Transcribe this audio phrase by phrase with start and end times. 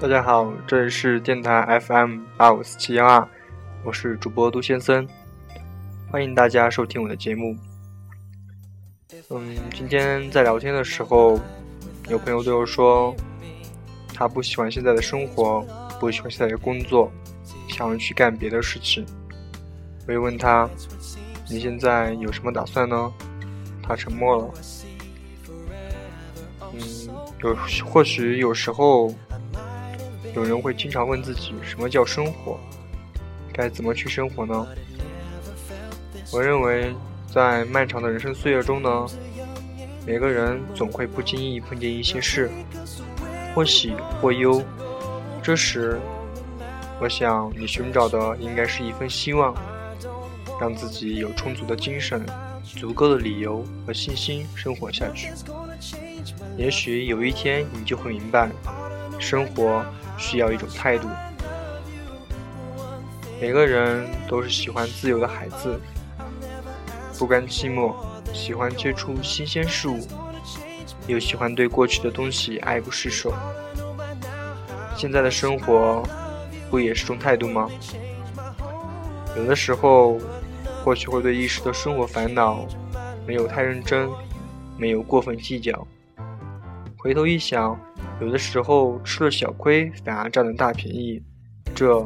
[0.00, 3.26] 大家好，这里是电台 FM 八五四七幺二，
[3.84, 5.06] 我是主播杜先生，
[6.10, 7.56] 欢迎大家收听我的节目。
[9.30, 11.38] 嗯，今天在聊天的时候，
[12.08, 13.14] 有朋友对我说，
[14.12, 15.64] 他不喜欢现在的生活，
[16.00, 17.10] 不喜欢现在的工作，
[17.68, 19.06] 想要去干别的事情。
[20.08, 20.68] 我又问他，
[21.48, 23.12] 你现在有什么打算呢？
[23.80, 24.50] 他沉默了。
[26.72, 26.80] 嗯，
[27.42, 27.56] 有
[27.86, 29.14] 或许有时候。
[30.34, 32.58] 有人会经常问自己：什么叫生活？
[33.52, 34.66] 该怎么去生活呢？
[36.32, 36.92] 我认为，
[37.32, 39.06] 在漫长的人生岁月中呢，
[40.04, 42.50] 每个人总会不经意碰见一些事，
[43.54, 44.60] 或喜或忧。
[45.40, 46.00] 这时，
[47.00, 49.54] 我想你寻找的应该是一份希望，
[50.60, 52.26] 让自己有充足的精神、
[52.64, 55.28] 足够的理由和信心生活下去。
[56.56, 58.50] 也许有一天，你就会明白，
[59.20, 59.84] 生活。
[60.16, 61.08] 需要一种态度。
[63.40, 65.78] 每个人都是喜欢自由的孩子，
[67.18, 67.94] 不甘寂寞，
[68.32, 69.98] 喜欢接触新鲜事物，
[71.06, 73.34] 又喜欢对过去的东西爱不释手。
[74.96, 76.02] 现在的生活，
[76.70, 77.68] 不也是种态度吗？
[79.36, 80.18] 有的时候，
[80.84, 82.64] 或许会对一时的生活烦恼，
[83.26, 84.08] 没有太认真，
[84.78, 85.86] 没有过分计较。
[86.96, 87.78] 回头一想。
[88.20, 91.20] 有的时候吃了小亏，反而占了大便宜，
[91.74, 92.00] 这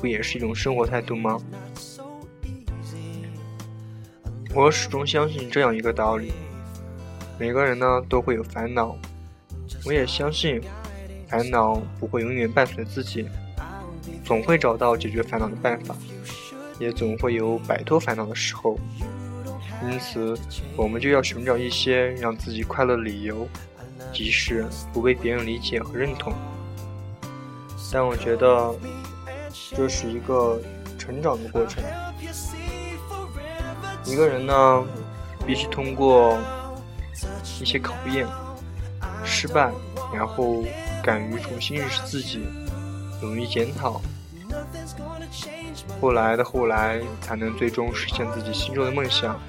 [0.00, 1.38] 不也是一种生活态度吗？
[4.54, 6.32] 我始终相信这样一个道理：
[7.38, 8.96] 每个人呢都会有烦恼，
[9.84, 10.60] 我也相信
[11.28, 13.28] 烦恼不会永远伴随自己，
[14.24, 15.94] 总会找到解决烦恼的办法，
[16.78, 18.78] 也总会有摆脱烦恼的时候。
[19.90, 20.36] 因此，
[20.76, 23.46] 我们就要寻找一些让自己快乐的理由。
[24.12, 26.32] 即使不被别人理解和认同，
[27.90, 28.74] 但我觉得
[29.74, 30.60] 这是一个
[30.98, 31.82] 成长的过程。
[34.04, 34.84] 一个人呢，
[35.46, 36.38] 必须通过
[37.60, 38.26] 一些考验、
[39.24, 39.72] 失败，
[40.12, 40.62] 然后
[41.02, 42.40] 敢于重新认识自己，
[43.22, 44.00] 勇于检讨，
[46.00, 49.40] 后来的后来，才能最终实现自己心中的梦想。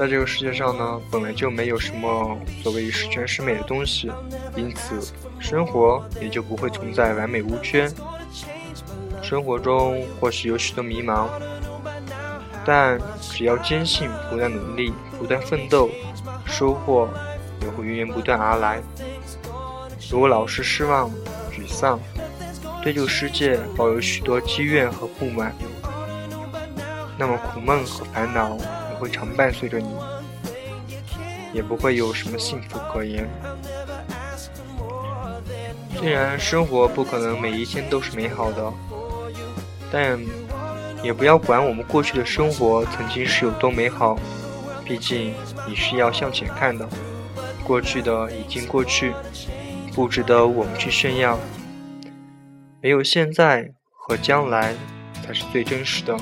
[0.00, 4.10] 在这个世界上呢，本来就没有什么所谓十全十美的东西，
[4.56, 7.86] 因此生活也就不会存在完美无缺。
[9.20, 11.28] 生活中或许有许多迷茫，
[12.64, 15.90] 但只要坚信，不断努力，不断奋斗，
[16.46, 17.06] 收获
[17.60, 18.80] 也会源源不断而来。
[20.10, 21.10] 如果老是失望、
[21.52, 22.00] 沮丧，
[22.82, 25.54] 对这个世界抱有许多积怨和不满，
[27.18, 28.56] 那么苦闷和烦恼。
[29.00, 29.88] 会常伴随着你，
[31.54, 33.26] 也不会有什么幸福可言。
[35.96, 38.72] 虽然生活不可能每一天都是美好的，
[39.90, 40.20] 但
[41.02, 44.18] 也不要管我们过去的生活曾经是有多美好。
[44.84, 45.34] 毕竟
[45.68, 46.88] 你是要向前看的，
[47.64, 49.14] 过去的已经过去，
[49.94, 51.38] 不值得我们去炫耀。
[52.82, 54.74] 没有现在和将来，
[55.22, 56.16] 才是最真实的。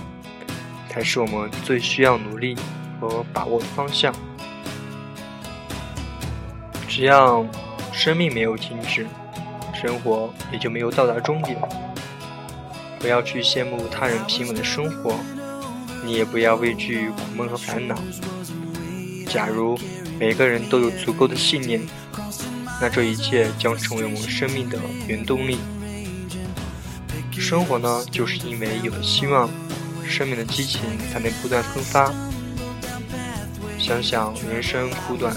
[0.98, 2.56] 才是我们最需要努力
[3.00, 4.12] 和把握的方向。
[6.88, 7.46] 只要
[7.92, 9.06] 生命没有停止，
[9.80, 11.56] 生活也就没有到达终点。
[12.98, 15.14] 不要去羡慕他人平稳的生活，
[16.04, 17.94] 你也不要畏惧苦闷和烦恼。
[19.28, 19.78] 假如
[20.18, 21.80] 每个人都有足够的信念，
[22.80, 24.76] 那这一切将成为我们生命的
[25.06, 25.58] 原动力。
[27.30, 29.48] 生活呢，就是因为有了希望。
[30.08, 30.80] 生命的激情
[31.12, 32.12] 才能不断喷发。
[33.78, 35.34] 想想人生苦短，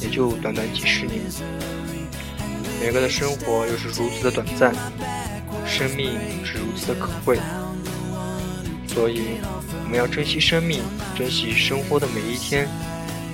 [0.00, 1.20] 也就短短几十年，
[2.80, 4.74] 每个的生活又是如此的短暂，
[5.66, 7.38] 生命是如此的可贵。
[8.86, 9.38] 所以，
[9.82, 10.80] 我们要珍惜生命，
[11.16, 12.68] 珍惜生活的每一天，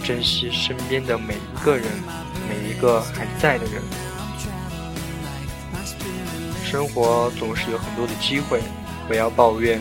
[0.03, 1.87] 珍惜身边的每一个人，
[2.49, 3.83] 每一个还在的人。
[6.65, 8.62] 生活总是有很多的机会，
[9.06, 9.79] 不要抱怨。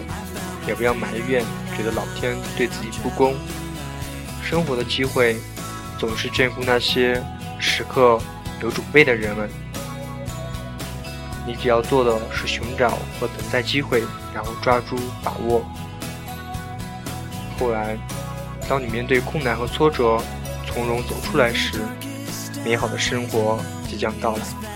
[0.69, 1.43] 也不要埋怨，
[1.75, 3.33] 觉得老天对自己不公。
[4.43, 5.35] 生活的机会
[5.97, 7.19] 总是眷顾那些
[7.59, 8.19] 时刻
[8.61, 9.49] 有准备的人们。
[11.47, 15.65] 你只要做的是寻找和等待机会，然后抓住把握。
[17.57, 17.97] 后来，
[18.67, 20.21] 当你面对困难和挫折，
[20.67, 21.79] 从容走出来时，
[22.63, 24.68] 美好的生活即将到来。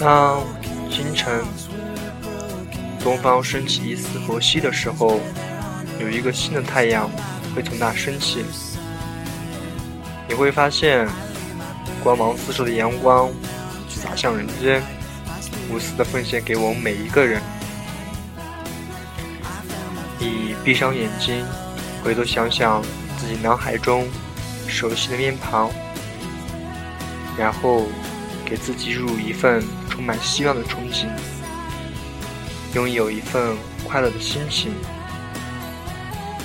[0.00, 0.42] 当
[0.90, 1.42] 清晨
[3.00, 5.20] 东方升起一丝和熹的时候，
[6.00, 7.08] 有一个新的太阳
[7.54, 8.44] 会从那升起，
[10.28, 11.06] 你会发现，
[12.02, 13.30] 光芒四射的阳光
[13.88, 14.82] 洒向人间，
[15.70, 17.40] 无私的奉献给我们每一个人。
[20.18, 21.44] 你闭上眼睛，
[22.02, 22.82] 回头想想
[23.18, 24.08] 自己脑海中
[24.66, 25.70] 熟悉的面庞，
[27.36, 27.86] 然后
[28.44, 31.06] 给自己入一份充满希望的憧憬，
[32.74, 34.72] 拥有一份快乐的心情，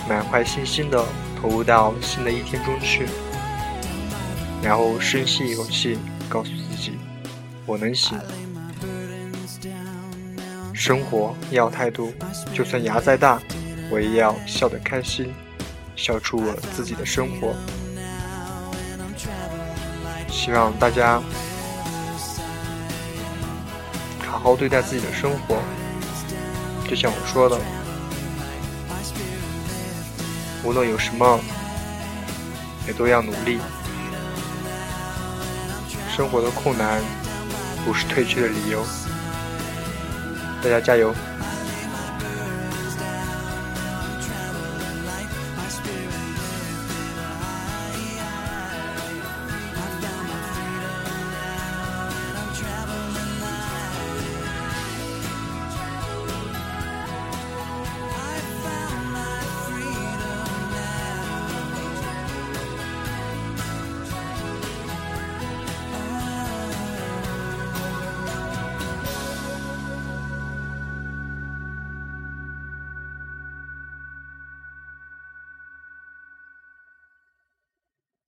[0.07, 1.05] 满怀信心的
[1.41, 3.05] 投入到新的一天中去。
[4.61, 5.97] 然后深吸一口气，
[6.27, 6.97] 告诉自己
[7.65, 8.19] ：“我能行。”
[10.73, 12.13] 生活要态度，
[12.53, 13.41] 就算牙再大，
[13.91, 15.33] 我也要笑得开心，
[15.95, 17.53] 笑出我自己的生活。
[20.29, 21.21] 希望大家
[24.41, 25.57] 好好对待自己的生活，
[26.87, 27.59] 就像我说的，
[30.63, 31.39] 无论有什么，
[32.87, 33.59] 也都要努力。
[36.15, 37.01] 生活的困难
[37.85, 38.81] 不是退却的理由，
[40.63, 41.13] 大家加油！